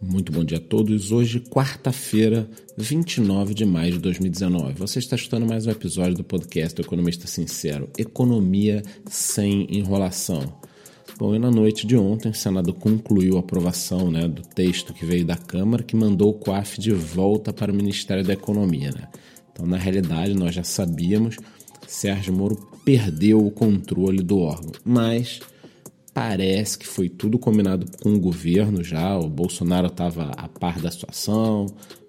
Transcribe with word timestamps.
Muito 0.00 0.30
bom 0.30 0.44
dia 0.44 0.58
a 0.58 0.60
todos. 0.60 1.10
Hoje, 1.10 1.40
quarta-feira, 1.40 2.48
29 2.76 3.52
de 3.52 3.64
maio 3.64 3.94
de 3.94 3.98
2019. 3.98 4.74
Você 4.74 5.00
está 5.00 5.16
escutando 5.16 5.44
mais 5.44 5.66
um 5.66 5.70
episódio 5.72 6.14
do 6.14 6.22
podcast 6.22 6.76
do 6.76 6.82
Economista 6.82 7.26
Sincero: 7.26 7.90
Economia 7.98 8.80
sem 9.06 9.66
enrolação. 9.68 10.54
Bom, 11.18 11.34
e 11.34 11.38
na 11.40 11.50
noite 11.50 11.84
de 11.84 11.96
ontem, 11.96 12.30
o 12.30 12.34
Senado 12.34 12.72
concluiu 12.72 13.38
a 13.38 13.40
aprovação 13.40 14.08
né, 14.08 14.28
do 14.28 14.42
texto 14.42 14.94
que 14.94 15.04
veio 15.04 15.24
da 15.24 15.36
Câmara, 15.36 15.82
que 15.82 15.96
mandou 15.96 16.30
o 16.30 16.34
COAF 16.34 16.80
de 16.80 16.92
volta 16.92 17.52
para 17.52 17.72
o 17.72 17.74
Ministério 17.74 18.22
da 18.22 18.34
Economia. 18.34 18.92
Né? 18.92 19.08
Então, 19.52 19.66
na 19.66 19.76
realidade, 19.76 20.32
nós 20.32 20.54
já 20.54 20.62
sabíamos, 20.62 21.38
Sérgio 21.88 22.32
Moro 22.32 22.54
perdeu 22.84 23.44
o 23.44 23.50
controle 23.50 24.22
do 24.22 24.38
órgão, 24.38 24.70
mas 24.84 25.40
parece 26.18 26.76
que 26.76 26.86
foi 26.86 27.08
tudo 27.08 27.38
combinado 27.38 27.86
com 28.02 28.12
o 28.12 28.18
governo 28.18 28.82
já. 28.82 29.16
O 29.16 29.28
Bolsonaro 29.28 29.86
estava 29.86 30.32
a 30.36 30.48
par 30.48 30.80
da 30.80 30.90
situação, 30.90 31.66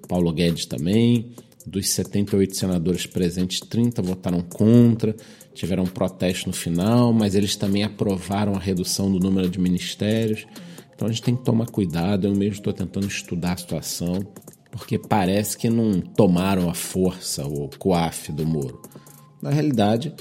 Paulo 0.07 0.33
Guedes 0.33 0.66
também. 0.66 1.31
Dos 1.63 1.89
78 1.89 2.57
senadores 2.57 3.05
presentes, 3.05 3.59
30 3.59 4.02
votaram 4.02 4.41
contra, 4.41 5.16
tiveram 5.53 5.83
um 5.83 5.88
protesto 5.88 6.47
no 6.47 6.53
final, 6.53 7.13
mas 7.13 7.35
eles 7.35 7.55
também 7.55 7.83
aprovaram 7.83 8.55
a 8.55 8.59
redução 8.59 9.11
do 9.11 9.19
número 9.19 9.47
de 9.47 9.59
ministérios. 9.59 10.47
Então 10.95 11.07
a 11.07 11.11
gente 11.11 11.21
tem 11.21 11.35
que 11.35 11.45
tomar 11.45 11.67
cuidado. 11.67 12.25
Eu 12.25 12.33
mesmo 12.33 12.55
estou 12.55 12.73
tentando 12.73 13.05
estudar 13.05 13.53
a 13.53 13.57
situação, 13.57 14.25
porque 14.71 14.97
parece 14.97 15.55
que 15.55 15.69
não 15.69 16.02
tomaram 16.02 16.67
a 16.67 16.73
força, 16.73 17.45
o 17.45 17.69
coaf 17.77 18.31
do 18.31 18.44
Moro. 18.44 18.81
Na 19.39 19.52
realidade, 19.52 20.16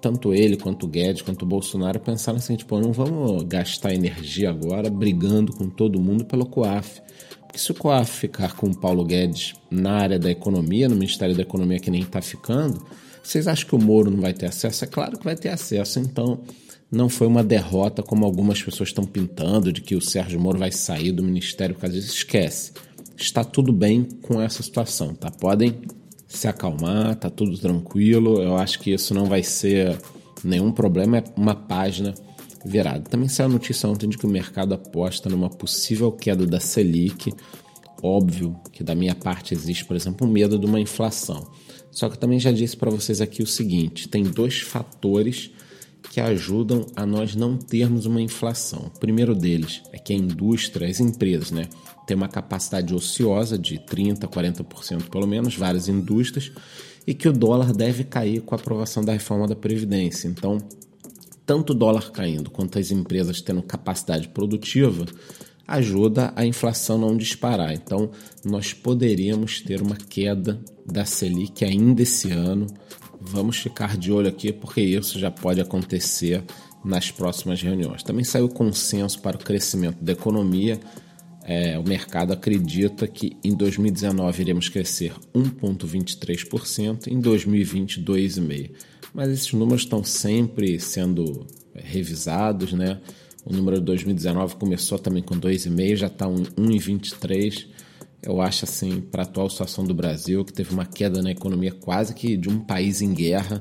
tanto 0.00 0.32
ele 0.32 0.56
quanto 0.56 0.86
o 0.86 0.88
Guedes, 0.88 1.22
quanto 1.22 1.42
o 1.42 1.46
Bolsonaro 1.46 1.98
pensaram 2.00 2.38
assim, 2.38 2.56
tipo, 2.56 2.78
não 2.78 2.92
vamos 2.92 3.42
gastar 3.44 3.94
energia 3.94 4.50
agora 4.50 4.88
brigando 4.88 5.52
com 5.52 5.68
todo 5.68 6.00
mundo 6.00 6.24
pelo 6.24 6.46
COAF. 6.46 7.00
Porque 7.40 7.58
se 7.58 7.70
o 7.70 7.74
COAF 7.74 8.20
ficar 8.20 8.54
com 8.54 8.68
o 8.68 8.76
Paulo 8.76 9.04
Guedes 9.04 9.54
na 9.70 9.92
área 9.92 10.18
da 10.18 10.30
economia, 10.30 10.88
no 10.88 10.94
Ministério 10.94 11.34
da 11.34 11.42
Economia 11.42 11.78
que 11.78 11.90
nem 11.90 12.02
está 12.02 12.20
ficando, 12.20 12.84
vocês 13.22 13.48
acham 13.48 13.68
que 13.68 13.74
o 13.74 13.78
Moro 13.78 14.10
não 14.10 14.20
vai 14.20 14.32
ter 14.32 14.46
acesso? 14.46 14.84
É 14.84 14.86
claro 14.86 15.18
que 15.18 15.24
vai 15.24 15.36
ter 15.36 15.48
acesso, 15.48 15.98
então 15.98 16.40
não 16.90 17.08
foi 17.08 17.26
uma 17.26 17.44
derrota 17.44 18.02
como 18.02 18.24
algumas 18.24 18.62
pessoas 18.62 18.90
estão 18.90 19.04
pintando, 19.04 19.72
de 19.72 19.80
que 19.80 19.96
o 19.96 20.00
Sérgio 20.00 20.40
Moro 20.40 20.58
vai 20.58 20.72
sair 20.72 21.12
do 21.12 21.22
Ministério 21.22 21.74
por 21.74 21.82
causa 21.82 21.96
disso. 21.96 22.14
Esquece. 22.14 22.72
Está 23.16 23.42
tudo 23.44 23.72
bem 23.72 24.04
com 24.22 24.40
essa 24.40 24.62
situação, 24.62 25.14
tá? 25.14 25.30
Podem 25.30 25.80
se 26.28 26.46
acalmar, 26.46 27.16
tá 27.16 27.30
tudo 27.30 27.56
tranquilo. 27.58 28.42
Eu 28.42 28.56
acho 28.56 28.78
que 28.78 28.92
isso 28.92 29.14
não 29.14 29.24
vai 29.24 29.42
ser 29.42 29.98
nenhum 30.44 30.70
problema, 30.70 31.18
é 31.18 31.24
uma 31.36 31.54
página 31.54 32.14
virada. 32.64 33.08
Também 33.08 33.28
saiu 33.28 33.48
a 33.48 33.52
notícia 33.52 33.88
ontem 33.88 34.08
de 34.08 34.18
que 34.18 34.26
o 34.26 34.30
mercado 34.30 34.74
aposta 34.74 35.30
numa 35.30 35.48
possível 35.48 36.12
queda 36.12 36.46
da 36.46 36.60
Selic. 36.60 37.32
Óbvio 38.02 38.60
que 38.70 38.84
da 38.84 38.94
minha 38.94 39.14
parte 39.14 39.54
existe, 39.54 39.84
por 39.84 39.96
exemplo, 39.96 40.26
um 40.26 40.30
medo 40.30 40.58
de 40.58 40.66
uma 40.66 40.78
inflação. 40.78 41.50
Só 41.90 42.08
que 42.08 42.14
eu 42.14 42.20
também 42.20 42.38
já 42.38 42.52
disse 42.52 42.76
para 42.76 42.90
vocês 42.90 43.20
aqui 43.20 43.42
o 43.42 43.46
seguinte: 43.46 44.08
tem 44.08 44.22
dois 44.22 44.60
fatores 44.60 45.50
que 46.10 46.20
ajudam 46.20 46.86
a 46.96 47.04
nós 47.04 47.34
não 47.34 47.56
termos 47.56 48.06
uma 48.06 48.20
inflação. 48.20 48.90
O 48.94 48.98
primeiro 48.98 49.34
deles 49.34 49.82
é 49.92 49.98
que 49.98 50.12
a 50.12 50.16
indústria, 50.16 50.88
as 50.88 51.00
empresas, 51.00 51.50
né, 51.50 51.68
tem 52.06 52.16
uma 52.16 52.28
capacidade 52.28 52.94
ociosa 52.94 53.58
de 53.58 53.78
30%, 53.78 54.26
40% 54.28 55.08
pelo 55.10 55.26
menos, 55.26 55.54
várias 55.54 55.88
indústrias, 55.88 56.50
e 57.06 57.14
que 57.14 57.28
o 57.28 57.32
dólar 57.32 57.72
deve 57.72 58.04
cair 58.04 58.40
com 58.40 58.54
a 58.54 58.58
aprovação 58.58 59.04
da 59.04 59.12
reforma 59.12 59.46
da 59.46 59.56
Previdência. 59.56 60.28
Então, 60.28 60.58
tanto 61.44 61.70
o 61.70 61.74
dólar 61.74 62.10
caindo 62.10 62.50
quanto 62.50 62.78
as 62.78 62.90
empresas 62.90 63.40
tendo 63.40 63.62
capacidade 63.62 64.28
produtiva 64.28 65.06
ajuda 65.68 66.32
a 66.34 66.44
inflação 66.44 66.98
não 66.98 67.16
disparar. 67.16 67.72
Então, 67.74 68.10
nós 68.44 68.72
poderíamos 68.72 69.60
ter 69.60 69.80
uma 69.80 69.96
queda 69.96 70.58
da 70.84 71.04
Selic 71.04 71.64
ainda 71.64 72.02
esse 72.02 72.32
ano 72.32 72.66
Vamos 73.20 73.58
ficar 73.58 73.96
de 73.96 74.12
olho 74.12 74.28
aqui 74.28 74.52
porque 74.52 74.80
isso 74.80 75.18
já 75.18 75.30
pode 75.30 75.60
acontecer 75.60 76.42
nas 76.84 77.10
próximas 77.10 77.60
reuniões. 77.60 78.02
Também 78.02 78.24
saiu 78.24 78.48
consenso 78.48 79.20
para 79.20 79.36
o 79.36 79.40
crescimento 79.40 80.02
da 80.02 80.12
economia. 80.12 80.78
É, 81.42 81.78
o 81.78 81.82
mercado 81.82 82.32
acredita 82.32 83.08
que 83.08 83.36
em 83.42 83.54
2019 83.54 84.42
iremos 84.42 84.68
crescer 84.68 85.12
1,23%, 85.34 87.08
em 87.08 87.20
2020 87.20 88.02
2,5%. 88.02 88.70
Mas 89.12 89.30
esses 89.30 89.52
números 89.52 89.82
estão 89.82 90.04
sempre 90.04 90.78
sendo 90.78 91.46
revisados, 91.74 92.72
né? 92.72 93.00
O 93.44 93.52
número 93.52 93.78
de 93.78 93.84
2019 93.84 94.56
começou 94.56 94.98
também 94.98 95.22
com 95.22 95.34
2,5, 95.34 95.96
já 95.96 96.06
está 96.06 96.26
1,23 96.26 97.66
eu 98.22 98.40
acho 98.40 98.64
assim, 98.64 99.00
para 99.00 99.22
a 99.22 99.26
atual 99.26 99.48
situação 99.48 99.84
do 99.84 99.94
Brasil, 99.94 100.44
que 100.44 100.52
teve 100.52 100.72
uma 100.72 100.84
queda 100.84 101.22
na 101.22 101.30
economia 101.30 101.72
quase 101.72 102.14
que 102.14 102.36
de 102.36 102.48
um 102.48 102.58
país 102.58 103.00
em 103.00 103.14
guerra, 103.14 103.60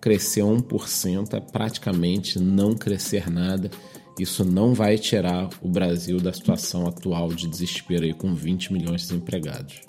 crescer 0.00 0.42
1% 0.42 1.34
é 1.34 1.40
praticamente 1.40 2.38
não 2.38 2.74
crescer 2.74 3.30
nada. 3.30 3.70
Isso 4.18 4.44
não 4.44 4.74
vai 4.74 4.98
tirar 4.98 5.48
o 5.60 5.68
Brasil 5.68 6.20
da 6.20 6.32
situação 6.32 6.86
atual 6.86 7.28
de 7.28 7.48
desespero 7.48 8.04
aí 8.04 8.12
com 8.12 8.34
20 8.34 8.72
milhões 8.72 9.02
de 9.02 9.08
desempregados. 9.08 9.80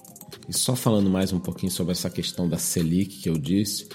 E 0.47 0.53
só 0.53 0.75
falando 0.75 1.09
mais 1.09 1.33
um 1.33 1.39
pouquinho 1.39 1.71
sobre 1.71 1.91
essa 1.91 2.09
questão 2.09 2.47
da 2.47 2.57
Selic 2.57 3.17
que 3.17 3.29
eu 3.29 3.37
disse, 3.37 3.87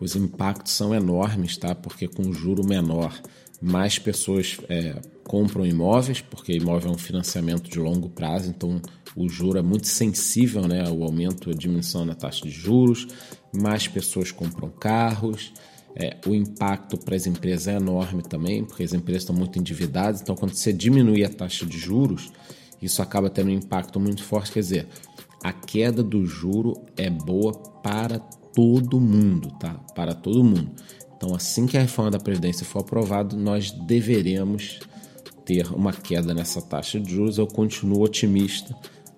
os 0.00 0.16
impactos 0.16 0.72
são 0.72 0.94
enormes, 0.94 1.56
tá? 1.56 1.74
Porque 1.74 2.08
com 2.08 2.32
juro 2.32 2.66
menor, 2.66 3.20
mais 3.60 3.98
pessoas 3.98 4.58
é, 4.68 5.00
compram 5.24 5.66
imóveis, 5.66 6.20
porque 6.20 6.52
imóvel 6.52 6.90
é 6.90 6.94
um 6.94 6.98
financiamento 6.98 7.68
de 7.68 7.78
longo 7.78 8.08
prazo, 8.08 8.48
então 8.48 8.80
o 9.16 9.28
juro 9.28 9.58
é 9.58 9.62
muito 9.62 9.86
sensível 9.88 10.66
né, 10.68 10.86
ao 10.86 11.02
aumento, 11.02 11.50
a 11.50 11.54
diminuição 11.54 12.04
na 12.04 12.14
taxa 12.14 12.44
de 12.44 12.50
juros, 12.50 13.08
mais 13.52 13.88
pessoas 13.88 14.30
compram 14.30 14.70
carros, 14.70 15.52
é, 15.96 16.16
o 16.26 16.34
impacto 16.34 16.96
para 16.96 17.16
as 17.16 17.26
empresas 17.26 17.66
é 17.66 17.76
enorme 17.76 18.22
também, 18.22 18.64
porque 18.64 18.84
as 18.84 18.92
empresas 18.92 19.22
estão 19.22 19.34
muito 19.34 19.58
endividadas, 19.58 20.20
então 20.20 20.36
quando 20.36 20.54
você 20.54 20.72
diminui 20.72 21.24
a 21.24 21.28
taxa 21.28 21.66
de 21.66 21.76
juros, 21.76 22.30
isso 22.80 23.02
acaba 23.02 23.28
tendo 23.28 23.48
um 23.48 23.54
impacto 23.54 23.98
muito 23.98 24.22
forte, 24.22 24.52
quer 24.52 24.60
dizer, 24.60 24.86
a 25.42 25.52
queda 25.52 26.02
do 26.02 26.24
juro 26.24 26.74
é 26.96 27.10
boa 27.10 27.52
para 27.52 28.18
todo 28.54 29.00
mundo, 29.00 29.50
tá? 29.58 29.74
Para 29.94 30.14
todo 30.14 30.42
mundo. 30.42 30.72
Então, 31.18 31.34
assim 31.34 31.66
que 31.66 31.76
a 31.76 31.82
reforma 31.82 32.12
da 32.12 32.20
Previdência 32.20 32.64
for 32.64 32.78
aprovada, 32.78 33.36
nós 33.36 33.72
deveremos 33.72 34.78
ter 35.44 35.66
uma 35.72 35.92
queda 35.92 36.32
nessa 36.32 36.62
taxa 36.62 37.00
de 37.00 37.12
juros, 37.12 37.38
eu 37.38 37.46
continuo 37.46 38.02
otimista. 38.02 38.74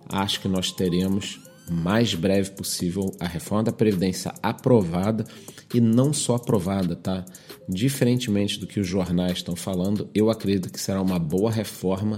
Acho 0.08 0.40
que 0.40 0.48
nós 0.48 0.72
teremos 0.72 1.38
mais 1.70 2.14
breve 2.14 2.52
possível 2.52 3.14
a 3.20 3.26
reforma 3.26 3.64
da 3.64 3.72
Previdência 3.72 4.32
aprovada 4.42 5.26
e 5.74 5.80
não 5.80 6.12
só 6.12 6.36
aprovada, 6.36 6.96
tá? 6.96 7.24
Diferentemente 7.68 8.58
do 8.58 8.66
que 8.66 8.80
os 8.80 8.88
jornais 8.88 9.38
estão 9.38 9.54
falando, 9.54 10.08
eu 10.14 10.30
acredito 10.30 10.72
que 10.72 10.80
será 10.80 11.02
uma 11.02 11.18
boa 11.18 11.50
reforma 11.50 12.16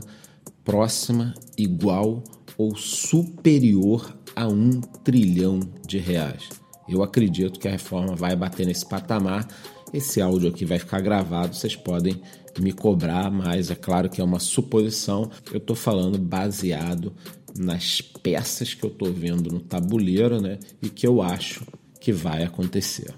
próxima, 0.65 1.35
igual 1.59 2.23
ou 2.57 2.77
superior 2.77 4.17
a 4.37 4.47
um 4.47 4.81
trilhão 4.81 5.59
de 5.87 5.99
reais. 5.99 6.62
Eu 6.89 7.03
acredito 7.03 7.59
que 7.59 7.69
a 7.69 7.73
reforma 7.73 8.15
vai 8.15 8.35
bater 8.35 8.67
nesse 8.67 8.87
patamar. 8.87 9.47
Esse 9.93 10.21
áudio 10.21 10.49
aqui 10.49 10.65
vai 10.65 10.79
ficar 10.79 11.01
gravado, 11.01 11.55
vocês 11.55 11.77
podem 11.77 12.21
me 12.59 12.73
cobrar, 12.73 13.31
mas 13.31 13.71
é 13.71 13.75
claro 13.75 14.09
que 14.09 14.21
é 14.21 14.25
uma 14.25 14.39
suposição. 14.39 15.31
Eu 15.53 15.59
estou 15.59 15.77
falando 15.77 16.19
baseado 16.19 17.13
nas 17.57 18.01
peças 18.01 18.75
que 18.75 18.85
eu 18.85 18.91
estou 18.91 19.13
vendo 19.13 19.51
no 19.51 19.61
tabuleiro, 19.61 20.41
né? 20.41 20.59
E 20.81 20.89
que 20.89 21.07
eu 21.07 21.21
acho 21.23 21.67
que 22.01 22.13
vai 22.13 22.43
acontecer. 22.43 23.13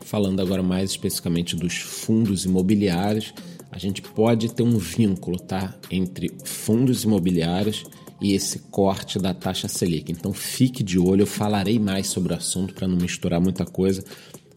Falando 0.00 0.40
agora 0.40 0.62
mais 0.62 0.90
especificamente 0.90 1.56
dos 1.56 1.78
fundos 1.78 2.44
imobiliários, 2.44 3.34
a 3.70 3.78
gente 3.78 4.00
pode 4.00 4.52
ter 4.54 4.62
um 4.62 4.78
vínculo, 4.78 5.38
tá? 5.38 5.74
Entre 5.90 6.30
fundos 6.44 7.04
imobiliários 7.04 7.84
e 8.20 8.32
esse 8.32 8.60
corte 8.70 9.18
da 9.18 9.34
taxa 9.34 9.68
Selic. 9.68 10.10
Então 10.10 10.32
fique 10.32 10.82
de 10.82 10.98
olho, 10.98 11.22
eu 11.22 11.26
falarei 11.26 11.78
mais 11.78 12.06
sobre 12.08 12.32
o 12.32 12.36
assunto 12.36 12.74
para 12.74 12.88
não 12.88 12.96
misturar 12.96 13.40
muita 13.40 13.64
coisa, 13.64 14.04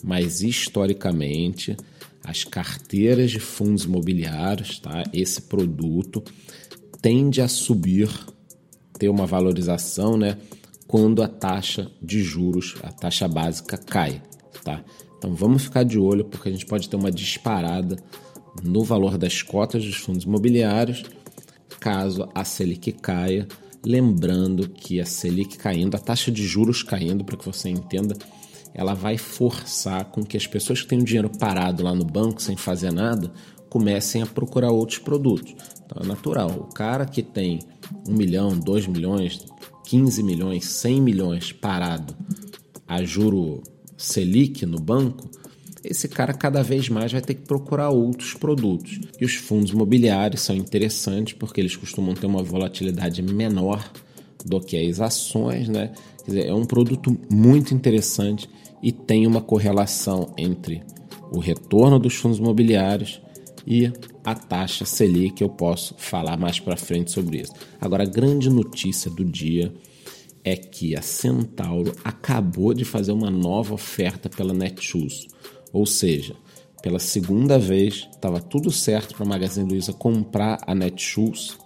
mas 0.04 0.42
historicamente 0.42 1.76
as 2.24 2.44
carteiras 2.44 3.32
de 3.32 3.40
fundos 3.40 3.86
imobiliários, 3.86 4.80
tá? 4.80 5.04
Esse 5.12 5.42
produto 5.44 6.24
tende 7.02 7.42
a 7.42 7.48
subir, 7.48 8.10
ter 8.98 9.10
uma 9.10 9.26
valorização, 9.26 10.18
né? 10.18 10.38
Quando 10.88 11.22
a 11.22 11.28
taxa 11.28 11.90
de 12.02 12.22
juros, 12.22 12.76
a 12.84 12.92
taxa 12.92 13.28
básica 13.28 13.78
cai, 13.78 14.22
tá? 14.64 14.84
Então 15.18 15.34
vamos 15.34 15.64
ficar 15.64 15.84
de 15.84 16.00
olho 16.00 16.26
porque 16.26 16.50
a 16.50 16.52
gente 16.52 16.66
pode 16.66 16.90
ter 16.90 16.96
uma 16.96 17.12
disparada 17.12 17.98
no 18.64 18.84
valor 18.84 19.18
das 19.18 19.42
cotas 19.42 19.84
dos 19.84 19.96
fundos 19.96 20.24
imobiliários 20.24 21.04
caso 21.80 22.28
a 22.34 22.44
Selic 22.44 22.92
caia. 22.94 23.48
Lembrando 23.86 24.68
que 24.68 25.00
a 25.00 25.06
Selic 25.06 25.58
caindo, 25.58 25.96
a 25.96 26.00
taxa 26.00 26.32
de 26.32 26.46
juros 26.46 26.84
caindo, 26.84 27.24
para 27.24 27.38
que 27.38 27.46
você 27.46 27.70
entenda, 27.70 28.16
ela 28.74 28.94
vai 28.94 29.18
forçar 29.18 30.06
com 30.06 30.24
que 30.24 30.38
as 30.38 30.46
pessoas 30.46 30.82
que 30.82 30.88
têm 30.88 31.00
o 31.00 31.04
dinheiro 31.04 31.30
parado 31.30 31.84
lá 31.84 31.96
no 31.96 32.06
banco 32.06 32.42
sem 32.42 32.56
fazer 32.56 32.92
nada 32.92 33.32
comecem 33.70 34.22
a 34.22 34.26
procurar 34.26 34.72
outros 34.72 35.00
produtos. 35.00 35.56
Então 35.86 36.04
é 36.04 36.06
natural. 36.06 36.50
O 36.50 36.74
cara 36.74 37.06
que 37.06 37.22
tem 37.22 37.60
1 38.08 38.14
milhão, 38.14 38.58
2 38.58 38.88
milhões, 38.88 39.46
15 39.86 40.24
milhões, 40.24 40.66
100 40.66 41.02
milhões 41.02 41.52
parado 41.52 42.16
a 42.88 43.04
juro 43.04 43.62
Selic 43.96 44.66
no 44.66 44.80
banco, 44.80 45.30
esse 45.84 46.08
cara 46.08 46.34
cada 46.34 46.62
vez 46.62 46.90
mais 46.90 47.12
vai 47.12 47.22
ter 47.22 47.34
que 47.34 47.42
procurar 47.42 47.90
outros 47.90 48.34
produtos. 48.34 49.00
E 49.20 49.26
os 49.26 49.36
fundos 49.36 49.72
imobiliários 49.72 50.42
são 50.42 50.56
interessantes 50.56 51.34
porque 51.34 51.62
eles 51.62 51.76
costumam 51.76 52.14
ter 52.14 52.26
uma 52.26 52.44
volatilidade 52.44 53.22
menor 53.22 53.90
do 54.46 54.60
que 54.60 54.78
as 54.78 55.00
ações, 55.00 55.68
né? 55.68 55.92
Quer 56.26 56.32
dizer, 56.32 56.48
é 56.48 56.54
um 56.54 56.66
produto 56.66 57.18
muito 57.32 57.74
interessante 57.74 58.50
e 58.82 58.92
tem 58.92 59.28
uma 59.28 59.42
correlação 59.42 60.34
entre 60.38 60.82
o 61.32 61.40
retorno 61.40 62.00
dos 62.00 62.16
fundos 62.16 62.40
imobiliários 62.40 63.22
e 63.66 63.92
a 64.24 64.34
taxa 64.34 64.86
Selic, 64.86 65.42
eu 65.42 65.50
posso 65.50 65.94
falar 65.98 66.38
mais 66.38 66.60
para 66.60 66.78
frente 66.78 67.12
sobre 67.12 67.42
isso. 67.42 67.54
Agora, 67.80 68.04
a 68.04 68.10
grande 68.10 68.50
notícia 68.50 69.12
do 69.12 69.24
dia 69.24 69.74
é 70.44 70.56
que 70.56 70.96
a 70.96 71.02
Centauro 71.02 71.94
acabou 72.04 72.74
de 72.74 72.86
fazer 72.86 73.12
uma 73.12 73.30
nova 73.30 73.74
oferta 73.74 74.30
pela 74.30 74.54
Netshoes. 74.54 75.28
Ou 75.72 75.86
seja, 75.86 76.36
pela 76.82 77.00
segunda 77.00 77.60
vez, 77.60 78.08
estava 78.12 78.40
tudo 78.40 78.72
certo 78.72 79.14
para 79.14 79.26
a 79.26 79.30
Magazine 79.30 79.70
Luiza 79.70 79.92
comprar 79.92 80.60
a 80.66 80.74
Netshoes. 80.74 81.58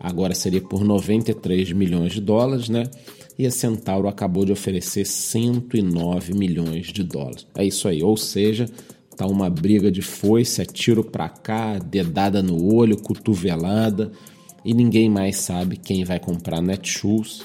Agora 0.00 0.34
seria 0.34 0.62
por 0.62 0.82
93 0.82 1.72
milhões 1.72 2.12
de 2.12 2.20
dólares, 2.20 2.68
né? 2.68 2.84
E 3.38 3.46
a 3.46 3.50
Centauro 3.50 4.08
acabou 4.08 4.44
de 4.44 4.52
oferecer 4.52 5.04
109 5.04 6.34
milhões 6.34 6.86
de 6.86 7.02
dólares. 7.02 7.46
É 7.54 7.64
isso 7.64 7.86
aí, 7.86 8.02
ou 8.02 8.16
seja, 8.16 8.66
tá 9.16 9.26
uma 9.26 9.48
briga 9.48 9.90
de 9.90 10.02
foice, 10.02 10.62
é 10.62 10.64
tiro 10.64 11.04
para 11.04 11.28
cá, 11.28 11.78
dedada 11.78 12.42
no 12.42 12.74
olho, 12.74 13.00
cotovelada, 13.00 14.10
e 14.64 14.72
ninguém 14.74 15.08
mais 15.08 15.36
sabe 15.36 15.76
quem 15.76 16.04
vai 16.04 16.18
comprar 16.18 16.62
Netshoes. 16.62 17.42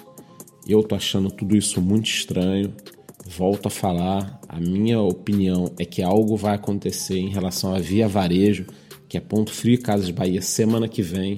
Eu 0.68 0.84
tô 0.84 0.96
achando 0.96 1.30
tudo 1.30 1.56
isso 1.56 1.81
muito 1.81 2.10
estranho 2.10 2.74
volto 3.38 3.68
a 3.68 3.69
falar, 3.69 4.42
a 4.50 4.60
minha 4.60 5.00
opinião 5.00 5.72
é 5.78 5.86
que 5.86 6.01
algo 6.01 6.36
vai 6.36 6.56
acontecer 6.56 7.19
em 7.19 7.30
relação 7.30 7.74
à 7.74 7.78
Via 7.78 8.07
Varejo, 8.07 8.66
que 9.07 9.16
é 9.16 9.22
Ponto 9.22 9.54
Frio 9.54 9.75
e 9.75 9.78
Casas 9.78 10.10
Bahia 10.10 10.42
semana 10.42 10.88
que 10.88 11.04
vem. 11.04 11.38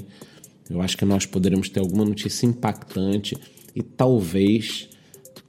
Eu 0.69 0.81
acho 0.81 0.96
que 0.96 1.04
nós 1.04 1.25
poderemos 1.25 1.68
ter 1.68 1.81
alguma 1.81 2.06
notícia 2.06 2.46
impactante 2.46 3.36
e 3.75 3.84
talvez 3.84 4.88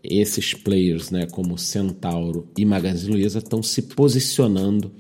esses 0.03 0.53
players, 0.53 1.11
né, 1.11 1.27
como 1.27 1.57
Centauro 1.57 2.49
e 2.59 2.65
Magazine 2.65 3.13
Luiza, 3.13 3.39
estão 3.39 3.63
se 3.63 3.83
posicionando 3.83 4.91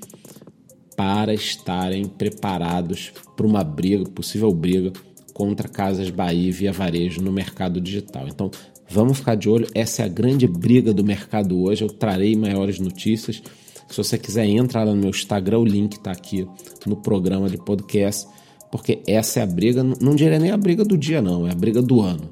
para 0.96 1.34
estarem 1.34 2.04
preparados 2.04 3.12
para 3.36 3.46
uma 3.46 3.64
briga, 3.64 4.04
possível 4.04 4.52
briga 4.52 4.92
contra 5.34 5.68
Casas 5.68 6.10
Bahia 6.10 6.48
e 6.48 6.52
Via 6.52 6.72
Varejo 6.72 7.20
no 7.20 7.32
mercado 7.32 7.80
digital. 7.80 8.28
Então, 8.28 8.50
Vamos 8.92 9.18
ficar 9.18 9.36
de 9.36 9.48
olho, 9.48 9.68
essa 9.72 10.02
é 10.02 10.04
a 10.04 10.08
grande 10.08 10.48
briga 10.48 10.92
do 10.92 11.04
mercado 11.04 11.62
hoje. 11.62 11.84
Eu 11.84 11.88
trarei 11.88 12.34
maiores 12.34 12.80
notícias. 12.80 13.40
Se 13.88 13.96
você 13.96 14.18
quiser, 14.18 14.44
entra 14.46 14.82
lá 14.82 14.92
no 14.92 15.00
meu 15.00 15.10
Instagram, 15.10 15.60
o 15.60 15.64
link 15.64 15.92
está 15.92 16.10
aqui 16.10 16.44
no 16.84 16.96
programa 16.96 17.48
de 17.48 17.56
podcast, 17.56 18.26
porque 18.70 19.00
essa 19.06 19.38
é 19.38 19.42
a 19.44 19.46
briga, 19.46 19.84
não 19.84 20.16
diria 20.16 20.40
nem 20.40 20.50
a 20.50 20.56
briga 20.56 20.84
do 20.84 20.98
dia, 20.98 21.22
não, 21.22 21.46
é 21.46 21.52
a 21.52 21.54
briga 21.54 21.80
do 21.80 22.00
ano. 22.00 22.30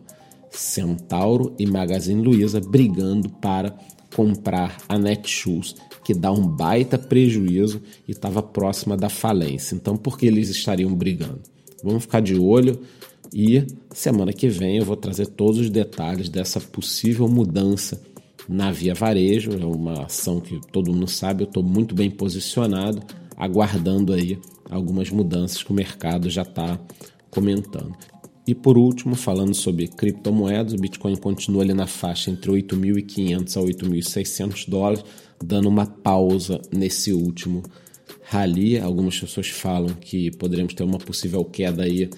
Centauro 0.50 1.54
e 1.60 1.64
Magazine 1.64 2.22
Luiza 2.22 2.60
brigando 2.60 3.28
para 3.28 3.76
comprar 4.14 4.78
a 4.88 4.98
Netshoes, 4.98 5.76
que 6.04 6.12
dá 6.12 6.32
um 6.32 6.44
baita 6.44 6.98
prejuízo 6.98 7.80
e 8.06 8.10
estava 8.10 8.42
próxima 8.42 8.96
da 8.96 9.08
falência. 9.08 9.76
Então, 9.76 9.96
por 9.96 10.18
que 10.18 10.26
eles 10.26 10.48
estariam 10.48 10.92
brigando? 10.92 11.40
Vamos 11.84 12.02
ficar 12.02 12.20
de 12.20 12.36
olho. 12.36 12.80
E 13.32 13.66
semana 13.92 14.32
que 14.32 14.48
vem 14.48 14.78
eu 14.78 14.84
vou 14.84 14.96
trazer 14.96 15.26
todos 15.26 15.58
os 15.58 15.70
detalhes 15.70 16.28
dessa 16.28 16.60
possível 16.60 17.28
mudança 17.28 18.00
na 18.48 18.72
Via 18.72 18.94
Varejo. 18.94 19.52
É 19.52 19.64
uma 19.64 20.04
ação 20.04 20.40
que 20.40 20.60
todo 20.72 20.92
mundo 20.92 21.08
sabe, 21.08 21.44
eu 21.44 21.48
estou 21.48 21.62
muito 21.62 21.94
bem 21.94 22.10
posicionado, 22.10 23.02
aguardando 23.36 24.12
aí 24.12 24.38
algumas 24.70 25.10
mudanças 25.10 25.62
que 25.62 25.70
o 25.70 25.74
mercado 25.74 26.30
já 26.30 26.42
está 26.42 26.80
comentando. 27.30 27.94
E 28.46 28.54
por 28.54 28.78
último, 28.78 29.14
falando 29.14 29.54
sobre 29.54 29.86
criptomoedas, 29.88 30.72
o 30.72 30.78
Bitcoin 30.78 31.16
continua 31.16 31.62
ali 31.62 31.74
na 31.74 31.86
faixa 31.86 32.30
entre 32.30 32.50
8.500 32.50 33.56
a 33.58 33.60
8.600 33.60 34.70
dólares, 34.70 35.04
dando 35.44 35.68
uma 35.68 35.84
pausa 35.84 36.58
nesse 36.72 37.12
último 37.12 37.62
rally. 38.22 38.78
Algumas 38.78 39.20
pessoas 39.20 39.48
falam 39.48 39.94
que 40.00 40.30
poderemos 40.30 40.72
ter 40.72 40.82
uma 40.82 40.96
possível 40.96 41.44
queda 41.44 41.82
aí 41.82 42.08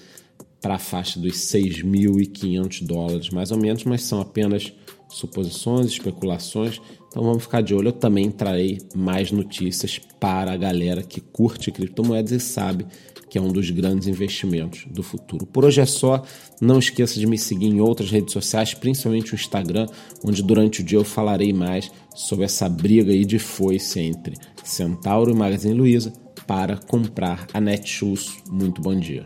para 0.61 0.75
a 0.75 0.79
faixa 0.79 1.19
dos 1.19 1.33
6.500 1.33 2.85
dólares, 2.85 3.29
mais 3.29 3.51
ou 3.51 3.57
menos, 3.57 3.83
mas 3.83 4.03
são 4.03 4.21
apenas 4.21 4.71
suposições, 5.09 5.87
especulações. 5.87 6.79
Então 7.07 7.23
vamos 7.23 7.43
ficar 7.43 7.61
de 7.61 7.73
olho. 7.73 7.89
Eu 7.89 7.93
também 7.93 8.31
trarei 8.31 8.79
mais 8.95 9.31
notícias 9.31 9.99
para 10.19 10.53
a 10.53 10.57
galera 10.57 11.03
que 11.03 11.19
curte 11.19 11.71
criptomoedas 11.71 12.31
e 12.31 12.39
sabe 12.39 12.85
que 13.29 13.37
é 13.37 13.41
um 13.41 13.51
dos 13.51 13.69
grandes 13.69 14.07
investimentos 14.07 14.85
do 14.89 15.01
futuro. 15.01 15.45
Por 15.45 15.63
hoje 15.63 15.79
é 15.79 15.85
só. 15.85 16.21
Não 16.59 16.79
esqueça 16.79 17.19
de 17.19 17.25
me 17.25 17.37
seguir 17.37 17.67
em 17.67 17.79
outras 17.79 18.11
redes 18.11 18.33
sociais, 18.33 18.73
principalmente 18.73 19.33
o 19.33 19.35
Instagram, 19.35 19.87
onde 20.23 20.43
durante 20.43 20.81
o 20.81 20.83
dia 20.83 20.97
eu 20.97 21.05
falarei 21.05 21.53
mais 21.53 21.89
sobre 22.13 22.45
essa 22.45 22.67
briga 22.67 23.11
aí 23.11 23.25
de 23.25 23.39
foice 23.39 23.99
entre 23.99 24.35
Centauro 24.63 25.31
e 25.31 25.33
Magazine 25.33 25.73
Luiza 25.73 26.13
para 26.45 26.75
comprar 26.75 27.47
a 27.53 27.61
Netshoes. 27.61 28.37
Muito 28.49 28.81
bom 28.81 28.95
dia. 28.95 29.25